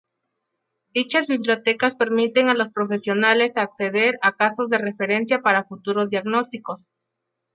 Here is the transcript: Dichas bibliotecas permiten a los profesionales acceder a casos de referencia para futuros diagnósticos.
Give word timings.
Dichas 0.95 1.27
bibliotecas 1.27 1.93
permiten 1.93 2.49
a 2.49 2.55
los 2.55 2.69
profesionales 2.69 3.55
acceder 3.55 4.17
a 4.23 4.35
casos 4.35 4.71
de 4.71 4.79
referencia 4.79 5.43
para 5.43 5.65
futuros 5.65 6.09
diagnósticos. 6.09 6.89